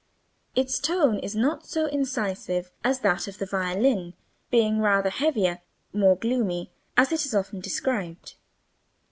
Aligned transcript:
Its 0.55 0.79
tone 0.79 1.19
is 1.19 1.35
not 1.35 1.67
so 1.67 1.85
incisive 1.85 2.71
as 2.83 3.01
that 3.01 3.27
of 3.27 3.37
the 3.37 3.45
violin, 3.45 4.15
being 4.49 4.79
rather 4.79 5.11
heavier 5.11 5.61
"more 5.93 6.15
gloomy," 6.15 6.71
as 6.97 7.11
it 7.11 7.23
is 7.23 7.35
often 7.35 7.59
described. 7.59 8.33